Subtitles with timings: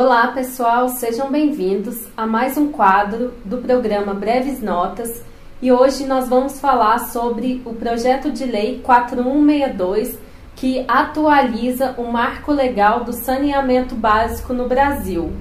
[0.00, 5.24] Olá, pessoal, sejam bem-vindos a mais um quadro do programa Breves Notas
[5.60, 10.16] e hoje nós vamos falar sobre o projeto de lei 4162
[10.54, 15.32] que atualiza o marco legal do saneamento básico no Brasil.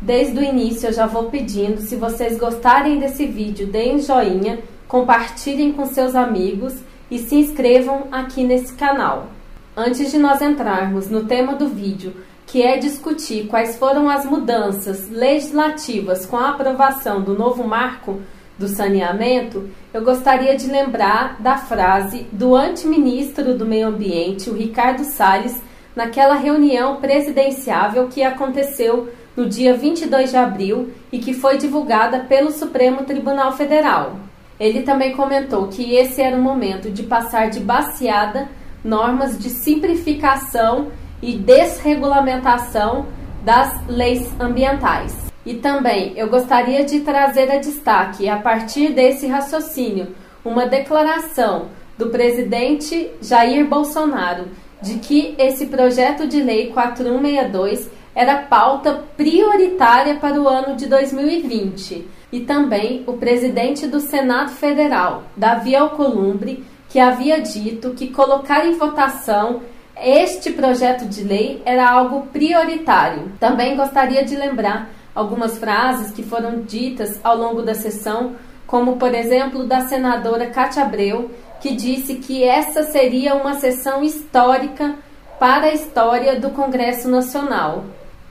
[0.00, 4.58] Desde o início eu já vou pedindo, se vocês gostarem desse vídeo, deem joinha,
[4.88, 6.74] compartilhem com seus amigos
[7.08, 9.28] e se inscrevam aqui nesse canal.
[9.76, 12.12] Antes de nós entrarmos no tema do vídeo,
[12.52, 18.20] que é discutir quais foram as mudanças legislativas com a aprovação do novo marco
[18.58, 25.02] do saneamento, eu gostaria de lembrar da frase do anteministro do Meio Ambiente, o Ricardo
[25.02, 25.62] Salles,
[25.96, 32.50] naquela reunião presidenciável que aconteceu no dia 22 de abril e que foi divulgada pelo
[32.50, 34.16] Supremo Tribunal Federal.
[34.60, 38.46] Ele também comentou que esse era o momento de passar de baseada
[38.84, 43.06] normas de simplificação e desregulamentação
[43.44, 45.32] das leis ambientais.
[45.46, 50.14] E também eu gostaria de trazer a destaque, a partir desse raciocínio,
[50.44, 54.46] uma declaração do presidente Jair Bolsonaro
[54.82, 62.06] de que esse projeto de lei 4162 era pauta prioritária para o ano de 2020.
[62.32, 68.72] E também o presidente do Senado Federal, Davi Alcolumbre, que havia dito que colocar em
[68.72, 69.62] votação
[70.02, 73.32] este projeto de lei era algo prioritário.
[73.38, 78.34] Também gostaria de lembrar algumas frases que foram ditas ao longo da sessão,
[78.66, 81.30] como por exemplo da senadora Cátia Abreu,
[81.60, 84.96] que disse que essa seria uma sessão histórica
[85.38, 87.84] para a história do Congresso Nacional.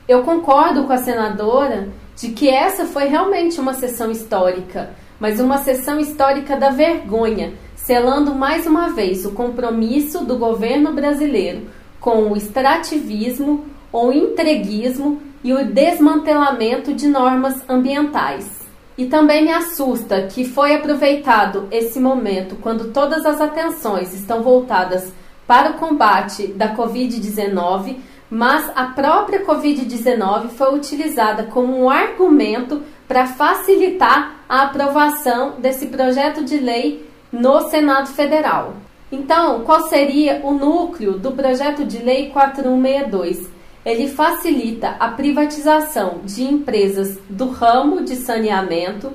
[0.06, 5.58] Eu concordo com a senadora de que essa foi realmente uma sessão histórica, mas uma
[5.58, 7.54] sessão histórica da vergonha,
[7.84, 11.62] selando mais uma vez o compromisso do governo brasileiro
[12.00, 18.62] com o extrativismo ou entreguismo e o desmantelamento de normas ambientais.
[18.96, 25.12] E também me assusta que foi aproveitado esse momento quando todas as atenções estão voltadas
[25.46, 27.96] para o combate da Covid-19,
[28.30, 36.44] mas a própria Covid-19 foi utilizada como um argumento para facilitar a aprovação desse projeto
[36.44, 38.74] de lei no Senado Federal.
[39.10, 43.48] Então, qual seria o núcleo do projeto de lei 4162?
[43.84, 49.12] Ele facilita a privatização de empresas do ramo de saneamento,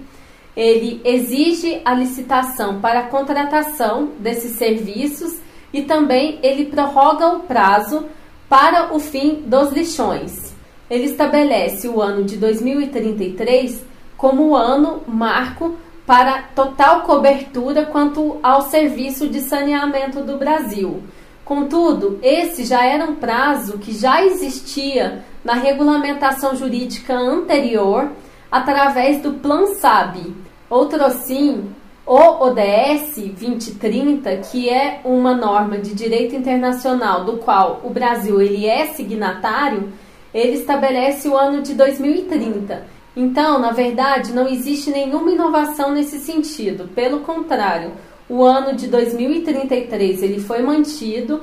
[0.56, 5.40] ele exige a licitação para a contratação desses serviços
[5.72, 8.06] e também ele prorroga o prazo
[8.50, 10.54] para o fim dos lixões.
[10.90, 13.86] Ele estabelece o ano de 2033
[14.18, 21.04] como o ano marco para total cobertura quanto ao serviço de saneamento do Brasil.
[21.44, 28.10] Contudo, esse já era um prazo que já existia na regulamentação jurídica anterior
[28.50, 30.34] através do Plan SAB.
[30.70, 31.70] Outro assim,
[32.06, 38.66] o ODS 2030, que é uma norma de direito internacional do qual o Brasil ele
[38.66, 39.92] é signatário,
[40.34, 46.88] ele estabelece o ano de 2030 então, na verdade, não existe nenhuma inovação nesse sentido.
[46.94, 47.94] Pelo contrário,
[48.30, 51.42] o ano de 2033 ele foi mantido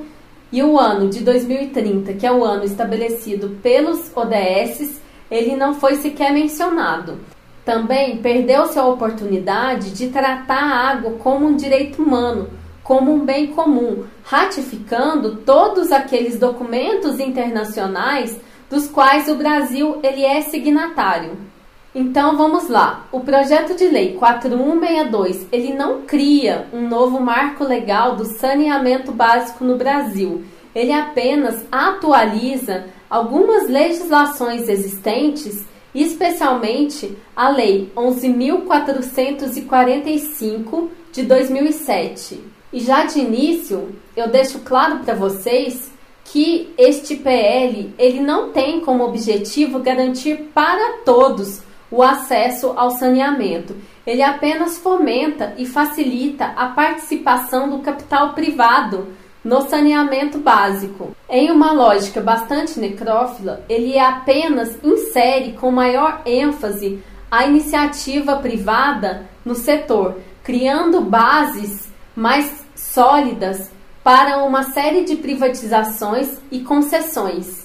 [0.52, 5.96] e o ano de 2030, que é o ano estabelecido pelos ODS, ele não foi
[5.96, 7.18] sequer mencionado.
[7.64, 12.50] Também perdeu-se a oportunidade de tratar a água como um direito humano,
[12.84, 18.38] como um bem comum, ratificando todos aqueles documentos internacionais
[18.70, 21.52] dos quais o Brasil ele é signatário.
[21.94, 23.06] Então vamos lá.
[23.12, 29.62] O projeto de lei 4162, ele não cria um novo marco legal do saneamento básico
[29.64, 30.42] no Brasil.
[30.74, 42.40] Ele apenas atualiza algumas legislações existentes, especialmente a lei 11445 de 2007.
[42.72, 45.92] E já de início, eu deixo claro para vocês
[46.24, 51.62] que este PL, ele não tem como objetivo garantir para todos
[51.94, 53.76] o acesso ao saneamento.
[54.04, 59.14] Ele apenas fomenta e facilita a participação do capital privado
[59.44, 61.14] no saneamento básico.
[61.28, 67.00] Em uma lógica bastante necrófila, ele apenas insere com maior ênfase
[67.30, 73.70] a iniciativa privada no setor, criando bases mais sólidas
[74.02, 77.63] para uma série de privatizações e concessões.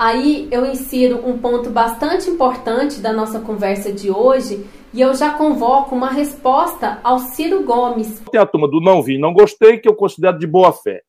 [0.00, 5.34] Aí eu insiro um ponto bastante importante da nossa conversa de hoje e eu já
[5.34, 8.18] convoco uma resposta ao Ciro Gomes.
[8.32, 11.02] Tem a turma do não vi, não gostei, que eu considero de boa fé.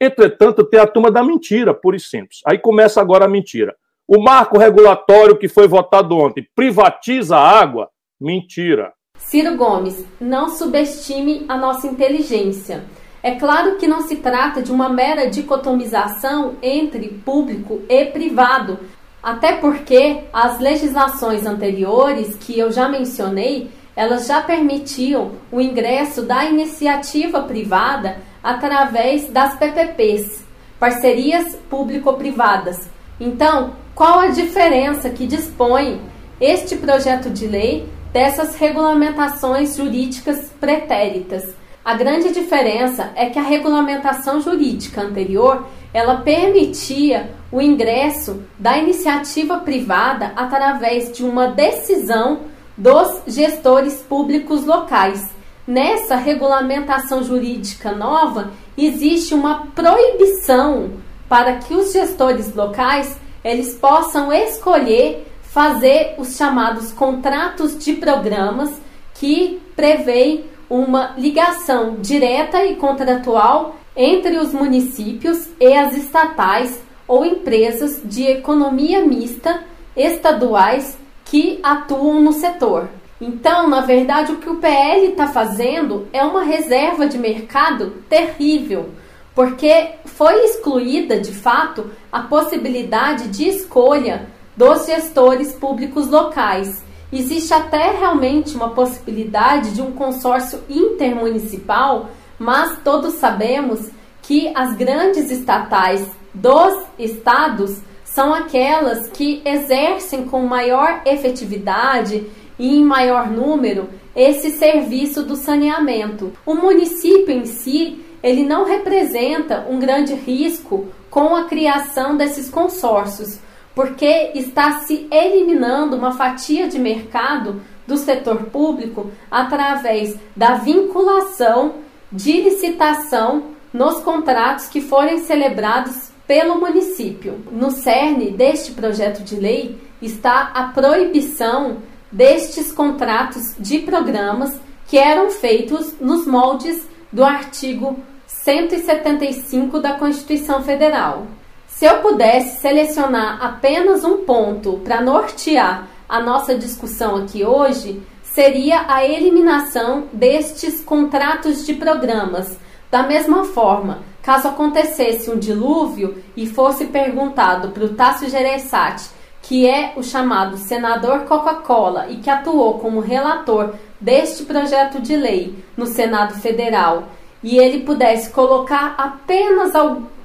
[0.00, 2.38] Entretanto, tem a turma da mentira, pura e simples.
[2.46, 3.76] Aí começa agora a mentira.
[4.08, 7.90] O marco regulatório que foi votado ontem privatiza a água?
[8.18, 8.94] Mentira.
[9.18, 12.82] Ciro Gomes, não subestime a nossa inteligência.
[13.22, 18.78] É claro que não se trata de uma mera dicotomização entre público e privado,
[19.22, 26.44] até porque as legislações anteriores que eu já mencionei, elas já permitiam o ingresso da
[26.44, 30.44] iniciativa privada através das PPPs,
[30.78, 32.88] parcerias público-privadas.
[33.18, 36.00] Então, qual a diferença que dispõe
[36.40, 41.52] este projeto de lei dessas regulamentações jurídicas pretéritas?
[41.84, 49.58] A grande diferença é que a regulamentação jurídica anterior, ela permitia o ingresso da iniciativa
[49.58, 52.40] privada através de uma decisão
[52.76, 55.30] dos gestores públicos locais.
[55.66, 60.92] Nessa regulamentação jurídica nova, existe uma proibição
[61.28, 68.80] para que os gestores locais eles possam escolher fazer os chamados contratos de programas
[69.14, 78.00] que prevêem uma ligação direta e contratual entre os municípios e as estatais ou empresas
[78.04, 79.64] de economia mista
[79.96, 82.88] estaduais que atuam no setor.
[83.20, 88.90] Então, na verdade, o que o PL está fazendo é uma reserva de mercado terrível,
[89.34, 96.84] porque foi excluída de fato a possibilidade de escolha dos gestores públicos locais.
[97.12, 103.88] Existe até realmente uma possibilidade de um consórcio intermunicipal, mas todos sabemos
[104.20, 112.26] que as grandes estatais dos estados são aquelas que exercem com maior efetividade
[112.58, 116.32] e em maior número esse serviço do saneamento.
[116.44, 123.38] O município em si, ele não representa um grande risco com a criação desses consórcios,
[123.78, 131.74] porque está se eliminando uma fatia de mercado do setor público através da vinculação
[132.10, 137.38] de licitação nos contratos que forem celebrados pelo município.
[137.52, 141.76] No cerne deste projeto de lei está a proibição
[142.10, 144.58] destes contratos de programas
[144.88, 147.96] que eram feitos nos moldes do artigo
[148.26, 151.28] 175 da Constituição Federal.
[151.68, 158.86] Se eu pudesse selecionar apenas um ponto para nortear a nossa discussão aqui hoje, seria
[158.88, 162.58] a eliminação destes contratos de programas.
[162.90, 169.10] Da mesma forma, caso acontecesse um dilúvio e fosse perguntado para o Tássio Gereissati,
[169.42, 175.54] que é o chamado senador Coca-Cola e que atuou como relator deste projeto de lei
[175.76, 177.08] no Senado Federal,
[177.42, 179.74] e ele pudesse colocar apenas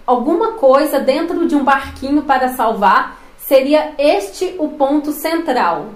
[0.05, 5.89] alguma coisa dentro de um barquinho para salvar, seria este o ponto central.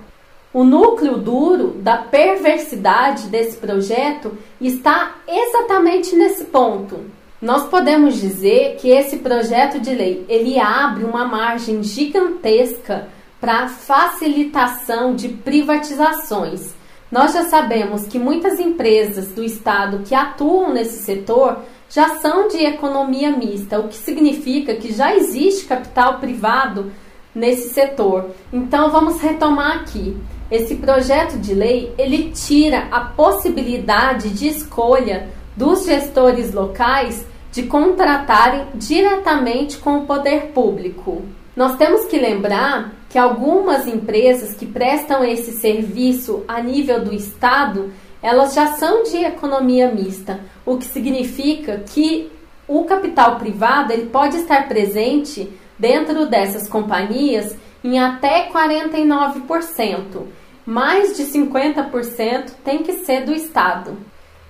[0.54, 7.00] O núcleo duro da perversidade desse projeto está exatamente nesse ponto.
[7.42, 13.08] Nós podemos dizer que esse projeto de lei ele abre uma margem gigantesca
[13.40, 16.74] para facilitação de privatizações.
[17.12, 22.58] Nós já sabemos que muitas empresas do estado que atuam nesse setor já são de
[22.66, 26.92] economia mista, o que significa que já existe capital privado
[27.34, 28.32] nesse setor.
[28.52, 30.18] Então vamos retomar aqui.
[30.50, 38.68] Esse projeto de lei, ele tira a possibilidade de escolha dos gestores locais de contratarem
[38.76, 41.24] diretamente com o poder público.
[41.56, 47.92] Nós temos que lembrar que algumas empresas que prestam esse serviço a nível do estado,
[48.28, 52.30] elas já são de economia mista, o que significa que
[52.68, 60.24] o capital privado ele pode estar presente dentro dessas companhias em até 49%.
[60.66, 63.96] Mais de 50% tem que ser do Estado.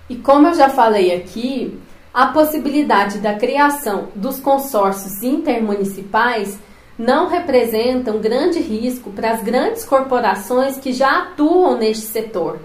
[0.10, 1.80] E como eu já falei aqui,
[2.12, 6.58] a possibilidade da criação dos consórcios intermunicipais
[6.98, 12.58] não representa um grande risco para as grandes corporações que já atuam neste setor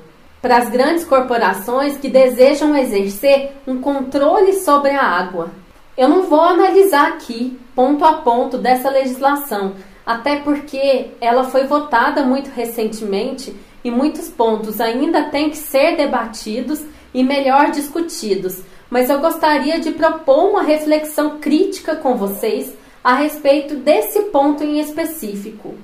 [0.42, 5.50] para as grandes corporações que desejam exercer um controle sobre a água.
[5.96, 12.24] Eu não vou analisar aqui ponto a ponto dessa legislação, até porque ela foi votada
[12.24, 16.84] muito recentemente e muitos pontos ainda têm que ser debatidos
[17.14, 18.62] e melhor discutidos.
[18.90, 24.80] Mas eu gostaria de propor uma reflexão crítica com vocês a respeito desse ponto em
[24.80, 25.74] específico.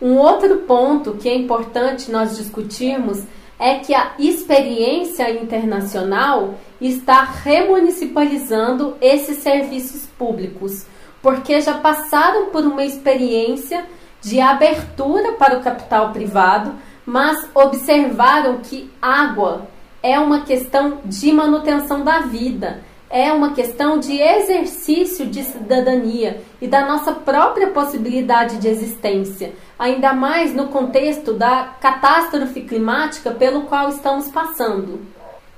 [0.00, 3.22] Um outro ponto que é importante nós discutirmos
[3.62, 10.84] é que a experiência internacional está remunicipalizando esses serviços públicos,
[11.22, 13.86] porque já passaram por uma experiência
[14.20, 16.74] de abertura para o capital privado,
[17.06, 19.68] mas observaram que água
[20.02, 26.66] é uma questão de manutenção da vida, é uma questão de exercício de cidadania e
[26.66, 33.90] da nossa própria possibilidade de existência, ainda mais no contexto da catástrofe climática pelo qual
[33.90, 35.00] estamos passando.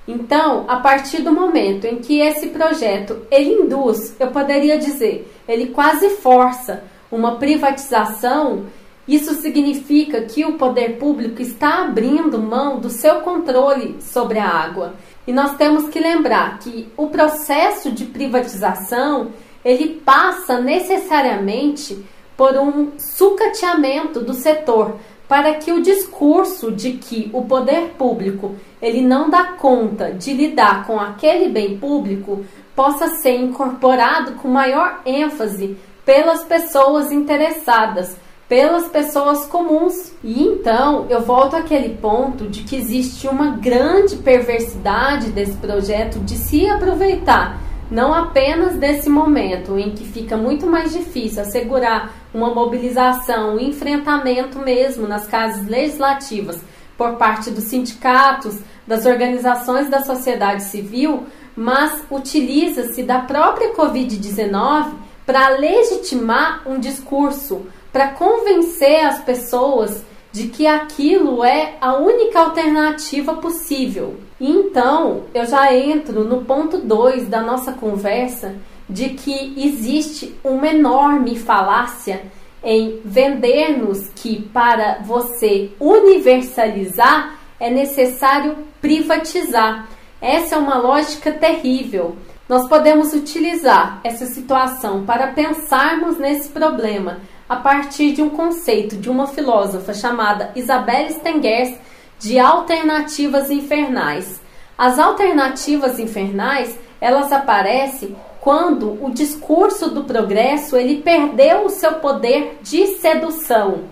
[0.06, 5.68] Então, a partir do momento em que esse projeto ele induz, eu poderia dizer, ele
[5.68, 8.64] quase força uma privatização,
[9.06, 14.94] isso significa que o poder público está abrindo mão do seu controle sobre a água.
[15.26, 19.30] E nós temos que lembrar que o processo de privatização,
[19.64, 22.04] ele passa necessariamente
[22.36, 24.96] por um sucateamento do setor,
[25.28, 30.86] para que o discurso de que o poder público ele não dá conta de lidar
[30.86, 32.44] com aquele bem público
[32.76, 38.16] possa ser incorporado com maior ênfase pelas pessoas interessadas,
[38.48, 40.12] pelas pessoas comuns.
[40.22, 46.36] E então eu volto àquele ponto de que existe uma grande perversidade desse projeto de
[46.36, 47.60] se aproveitar
[47.90, 54.58] não apenas desse momento em que fica muito mais difícil assegurar uma mobilização, um enfrentamento
[54.58, 56.60] mesmo nas casas legislativas
[56.96, 61.24] por parte dos sindicatos, das organizações da sociedade civil,
[61.56, 64.92] mas utiliza-se da própria Covid-19
[65.26, 73.34] para legitimar um discurso, para convencer as pessoas de que aquilo é a única alternativa
[73.34, 74.16] possível.
[74.40, 78.56] Então, eu já entro no ponto 2 da nossa conversa
[78.90, 82.22] de que existe uma enorme falácia
[82.64, 89.88] em vender-nos que para você universalizar é necessário privatizar.
[90.20, 92.16] Essa é uma lógica terrível.
[92.48, 99.10] Nós podemos utilizar essa situação para pensarmos nesse problema a partir de um conceito de
[99.10, 101.76] uma filósofa chamada Isabelle Stengers
[102.18, 104.40] de alternativas infernais.
[104.76, 112.58] As alternativas infernais, elas aparecem quando o discurso do progresso ele perdeu o seu poder
[112.62, 113.84] de sedução.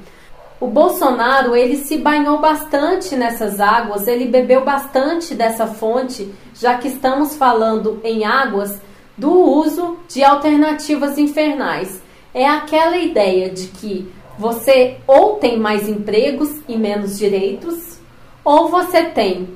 [0.60, 6.88] O Bolsonaro ele se banhou bastante nessas águas, ele bebeu bastante dessa fonte, já que
[6.88, 8.80] estamos falando em águas
[9.16, 12.01] do uso de alternativas infernais
[12.34, 17.98] é aquela ideia de que você ou tem mais empregos e menos direitos,
[18.44, 19.48] ou você tem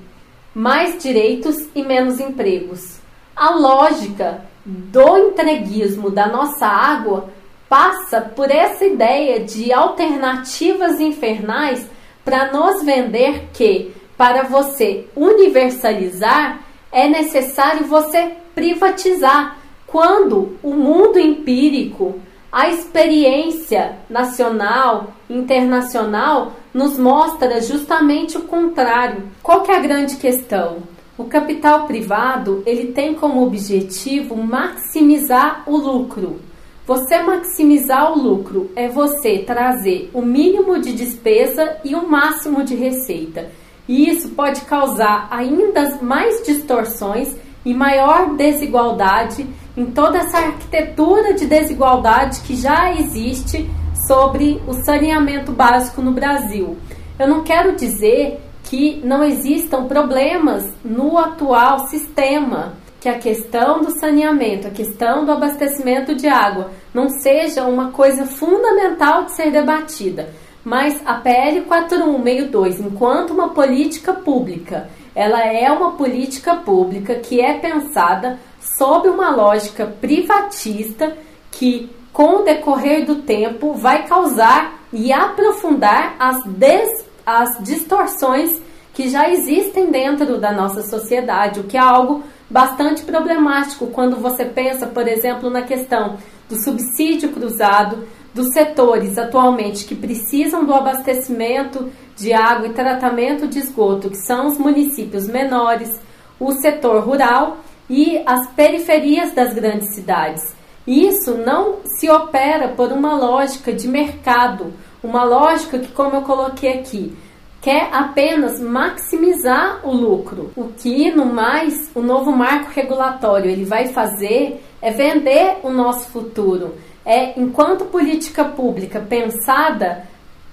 [0.55, 2.99] mais direitos e menos empregos.
[3.35, 7.31] A lógica do entreguismo da nossa água
[7.69, 11.87] passa por essa ideia de alternativas infernais
[12.25, 22.21] para nos vender que, para você universalizar, é necessário você privatizar, quando o mundo empírico
[22.57, 29.25] a experiência nacional, internacional, nos mostra justamente o contrário.
[29.43, 30.79] Qual que é a grande questão?
[31.19, 36.41] O capital privado, ele tem como objetivo maximizar o lucro.
[36.87, 42.75] Você maximizar o lucro é você trazer o mínimo de despesa e o máximo de
[42.75, 43.51] receita.
[43.87, 49.45] E isso pode causar ainda mais distorções e maior desigualdade
[49.77, 53.69] em toda essa arquitetura de desigualdade que já existe
[54.07, 56.77] sobre o saneamento básico no Brasil.
[57.19, 63.99] Eu não quero dizer que não existam problemas no atual sistema, que a questão do
[63.99, 70.31] saneamento, a questão do abastecimento de água não seja uma coisa fundamental de ser debatida.
[70.65, 77.55] Mas a PL 4162, enquanto uma política pública, ela é uma política pública que é
[77.55, 81.17] pensada sob uma lógica privatista
[81.51, 88.61] que, com o decorrer do tempo, vai causar e aprofundar as, des, as distorções
[88.93, 94.45] que já existem dentro da nossa sociedade, o que é algo bastante problemático quando você
[94.45, 101.91] pensa, por exemplo, na questão do subsídio cruzado, dos setores atualmente que precisam do abastecimento
[102.17, 106.01] de água e tratamento de esgoto, que são os municípios menores,
[106.41, 107.59] o setor rural
[107.89, 110.55] e as periferias das grandes cidades.
[110.87, 116.79] Isso não se opera por uma lógica de mercado, uma lógica que, como eu coloquei
[116.79, 117.17] aqui,
[117.61, 120.53] quer apenas maximizar o lucro.
[120.57, 126.09] O que, no mais, o novo marco regulatório ele vai fazer é vender o nosso
[126.11, 126.77] futuro.
[127.05, 130.05] É, enquanto política pública pensada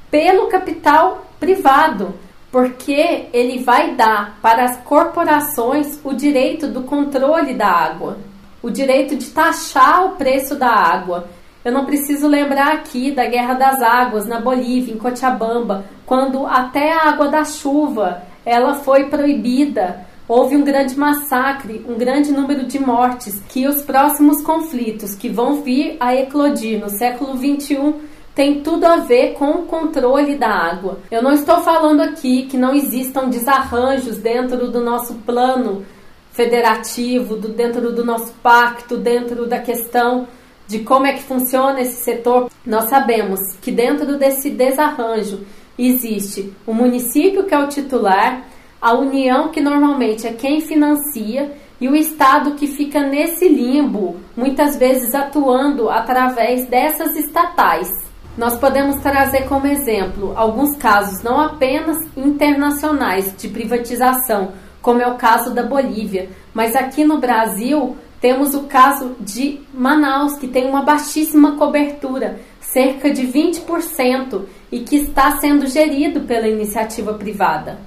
[0.09, 2.15] pelo capital privado,
[2.49, 8.17] porque ele vai dar para as corporações o direito do controle da água,
[8.61, 11.27] o direito de taxar o preço da água.
[11.65, 16.93] Eu não preciso lembrar aqui da Guerra das Águas na Bolívia, em Cochabamba, quando até
[16.93, 20.05] a água da chuva ela foi proibida.
[20.25, 25.61] Houve um grande massacre, um grande número de mortes, que os próximos conflitos que vão
[25.61, 30.99] vir a eclodir no século 21 tem tudo a ver com o controle da água.
[31.11, 35.85] Eu não estou falando aqui que não existam desarranjos dentro do nosso plano
[36.31, 40.27] federativo, do, dentro do nosso pacto, dentro da questão
[40.67, 42.49] de como é que funciona esse setor.
[42.65, 45.41] Nós sabemos que dentro desse desarranjo
[45.77, 48.45] existe o município que é o titular,
[48.81, 54.75] a União que normalmente é quem financia e o Estado que fica nesse limbo, muitas
[54.75, 58.02] vezes atuando através dessas estatais.
[58.37, 65.15] Nós podemos trazer como exemplo alguns casos não apenas internacionais de privatização, como é o
[65.15, 70.81] caso da Bolívia, mas aqui no Brasil temos o caso de Manaus, que tem uma
[70.81, 77.77] baixíssima cobertura, cerca de 20%, e que está sendo gerido pela iniciativa privada.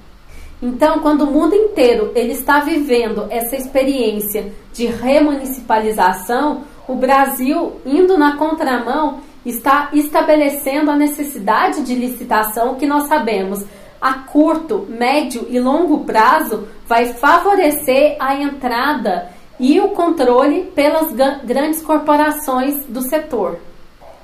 [0.63, 8.17] Então, quando o mundo inteiro ele está vivendo essa experiência de remunicipalização, o Brasil, indo
[8.17, 13.65] na contramão, está estabelecendo a necessidade de licitação que nós sabemos
[14.01, 21.13] a curto, médio e longo prazo vai favorecer a entrada e o controle pelas
[21.45, 23.59] grandes corporações do setor.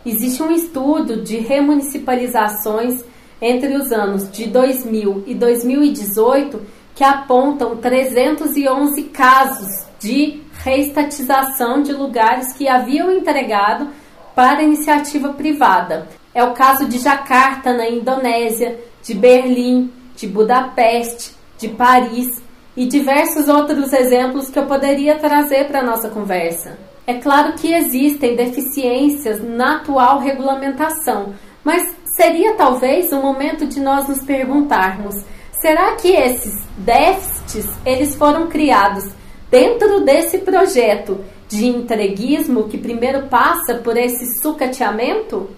[0.05, 3.02] Existe um estudo de remunicipalizações
[3.41, 6.61] entre os anos de 2000 e 2018
[6.95, 13.88] que apontam 311 casos de reestatização de lugares que haviam entregado
[14.35, 16.09] para iniciativa privada.
[16.35, 22.43] É o caso de Jakarta, na Indonésia, de Berlim, de Budapeste, de Paris
[22.77, 26.79] e diversos outros exemplos que eu poderia trazer para a nossa conversa.
[27.07, 31.35] É claro que existem deficiências na atual regulamentação,
[31.65, 35.17] mas seria talvez o momento de nós nos perguntarmos:
[35.61, 39.04] será que esses déficits eles foram criados
[39.50, 41.21] dentro desse projeto
[41.52, 45.50] de entreguismo que primeiro passa por esse sucateamento?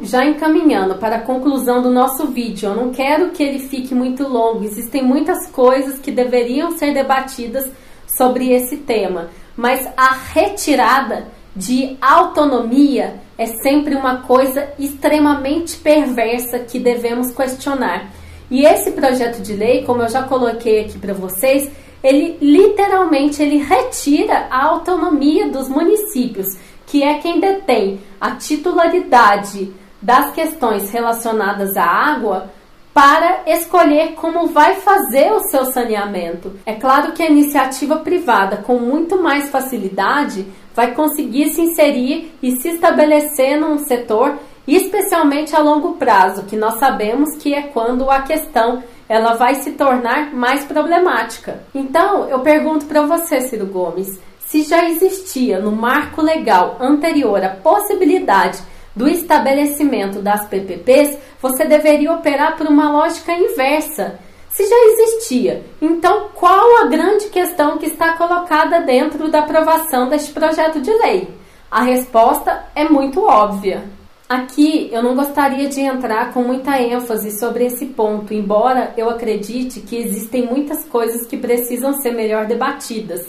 [0.00, 4.26] Já encaminhando para a conclusão do nosso vídeo, eu não quero que ele fique muito
[4.26, 7.68] longo, existem muitas coisas que deveriam ser debatidas
[8.06, 16.78] sobre esse tema, mas a retirada de autonomia é sempre uma coisa extremamente perversa que
[16.78, 18.12] devemos questionar.
[18.48, 21.70] E esse projeto de lei, como eu já coloquei aqui para vocês,
[22.02, 26.46] ele literalmente ele retira a autonomia dos municípios,
[26.86, 32.50] que é quem detém a titularidade das questões relacionadas à água
[32.92, 36.52] para escolher como vai fazer o seu saneamento.
[36.66, 42.56] É claro que a iniciativa privada, com muito mais facilidade, vai conseguir se inserir e
[42.56, 48.22] se estabelecer num setor, especialmente a longo prazo, que nós sabemos que é quando a
[48.22, 51.64] questão ela vai se tornar mais problemática.
[51.74, 57.48] Então, eu pergunto para você, Ciro Gomes, se já existia no marco legal anterior a
[57.48, 58.60] possibilidade
[58.94, 64.16] do estabelecimento das PPPs, você deveria operar por uma lógica inversa.
[64.48, 70.32] Se já existia, então qual a grande questão que está colocada dentro da aprovação deste
[70.32, 71.34] projeto de lei?
[71.68, 73.82] A resposta é muito óbvia.
[74.30, 79.80] Aqui eu não gostaria de entrar com muita ênfase sobre esse ponto, embora eu acredite
[79.80, 83.26] que existem muitas coisas que precisam ser melhor debatidas.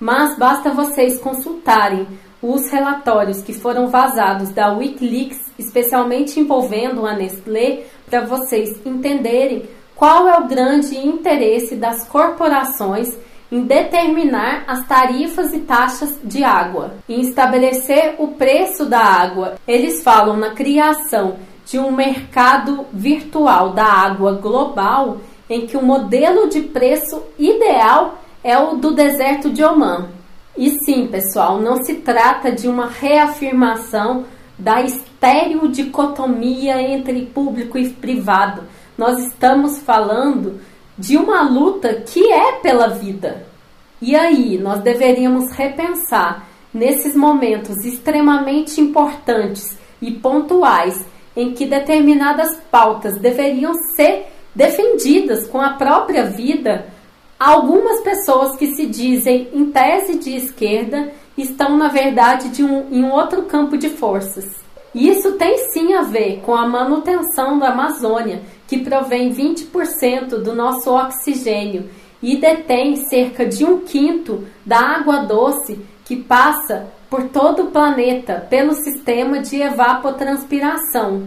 [0.00, 2.06] Mas basta vocês consultarem
[2.40, 10.26] os relatórios que foram vazados da Wikileaks, especialmente envolvendo a Nestlé, para vocês entenderem qual
[10.26, 13.14] é o grande interesse das corporações
[13.50, 19.54] em determinar as tarifas e taxas de água, em estabelecer o preço da água.
[19.66, 26.48] Eles falam na criação de um mercado virtual da água global em que o modelo
[26.48, 30.08] de preço ideal é o do deserto de Oman.
[30.56, 34.24] E sim, pessoal, não se trata de uma reafirmação
[34.58, 38.62] da estereodicotomia entre público e privado.
[38.96, 40.60] Nós estamos falando
[40.98, 43.46] de uma luta que é pela vida.
[44.00, 51.06] E aí, nós deveríamos repensar nesses momentos extremamente importantes e pontuais
[51.36, 56.86] em que determinadas pautas deveriam ser defendidas com a própria vida
[57.38, 63.04] Algumas pessoas que se dizem em tese de esquerda estão, na verdade, de um, em
[63.04, 64.44] um outro campo de forças.
[64.92, 70.94] Isso tem sim a ver com a manutenção da Amazônia, que provém 20% do nosso
[70.94, 71.90] oxigênio
[72.22, 78.46] e detém cerca de um quinto da água doce que passa por todo o planeta
[78.48, 81.26] pelo sistema de evapotranspiração.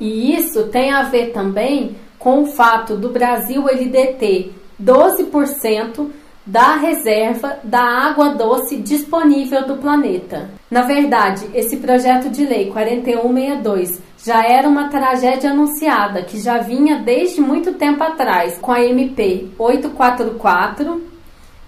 [0.00, 6.10] E isso tem a ver também com o fato do Brasil ele deter 12%
[6.44, 10.50] da reserva da água doce disponível do planeta.
[10.70, 17.00] Na verdade, esse projeto de lei 4162 já era uma tragédia anunciada que já vinha
[17.00, 21.15] desde muito tempo atrás com a MP 844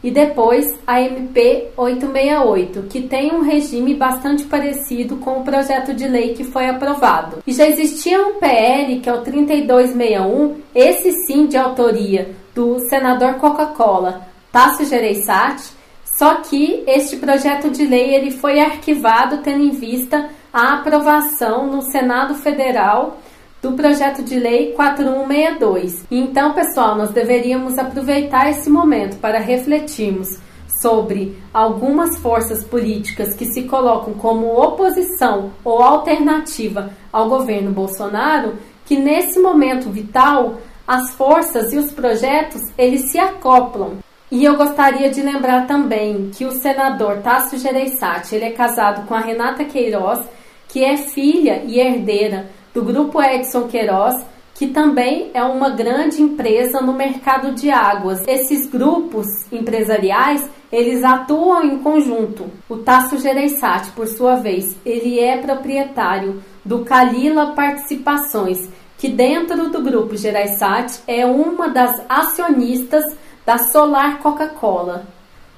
[0.02, 6.06] e depois a MP 868, que tem um regime bastante parecido com o projeto de
[6.06, 7.38] lei que foi aprovado.
[7.46, 13.34] E já existia um PL, que é o 3261, esse sim de autoria do senador
[13.34, 15.78] Coca-Cola, Tássio Gereissati,
[16.18, 21.82] só que este projeto de lei ele foi arquivado tendo em vista a aprovação no
[21.82, 23.18] Senado Federal
[23.62, 26.06] do projeto de lei 4162.
[26.10, 30.38] Então, pessoal, nós deveríamos aproveitar esse momento para refletirmos
[30.80, 38.96] sobre algumas forças políticas que se colocam como oposição ou alternativa ao governo Bolsonaro, que
[38.96, 43.98] nesse momento vital as forças e os projetos eles se acoplam
[44.30, 49.14] e eu gostaria de lembrar também que o senador Tássio Gereissati, ele é casado com
[49.14, 50.20] a Renata Queiroz,
[50.68, 56.80] que é filha e herdeira do grupo Edson Queiroz, que também é uma grande empresa
[56.80, 58.22] no mercado de águas.
[58.28, 62.46] Esses grupos empresariais, eles atuam em conjunto.
[62.68, 69.82] O Tássio Gereissati, por sua vez, ele é proprietário do Calila Participações, que dentro do
[69.82, 73.04] grupo Gereissati é uma das acionistas
[73.44, 75.04] da Solar Coca-Cola.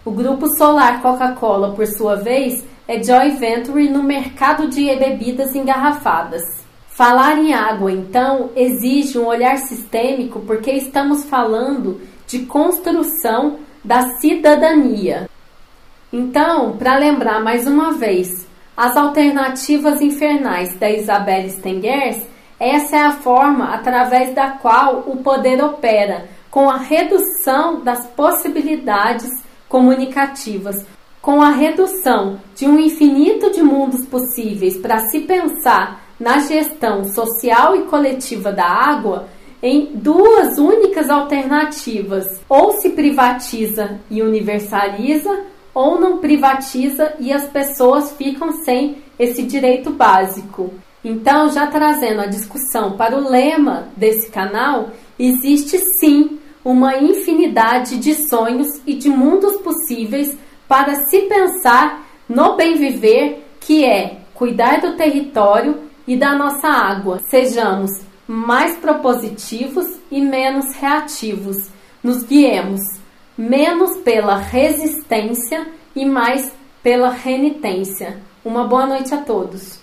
[0.06, 6.59] O grupo Solar Coca-Cola, por sua vez, é joint venture no mercado de bebidas engarrafadas.
[7.00, 15.26] Falar em água, então, exige um olhar sistêmico porque estamos falando de construção da cidadania.
[16.12, 22.18] Então, para lembrar mais uma vez, as alternativas infernais da Isabelle Stengers,
[22.58, 29.30] essa é a forma através da qual o poder opera com a redução das possibilidades
[29.70, 30.84] comunicativas,
[31.22, 37.74] com a redução de um infinito de mundos possíveis para se pensar na gestão social
[37.74, 39.26] e coletiva da água
[39.62, 48.12] em duas únicas alternativas: ou se privatiza e universaliza, ou não privatiza e as pessoas
[48.12, 50.72] ficam sem esse direito básico.
[51.02, 58.28] Então, já trazendo a discussão para o lema desse canal, existe sim uma infinidade de
[58.28, 60.36] sonhos e de mundos possíveis
[60.68, 67.20] para se pensar no bem viver, que é cuidar do território e da nossa água.
[67.30, 67.88] Sejamos
[68.26, 71.70] mais propositivos e menos reativos.
[72.02, 72.80] Nos guiemos
[73.38, 78.18] menos pela resistência e mais pela renitência.
[78.44, 79.79] Uma boa noite a todos.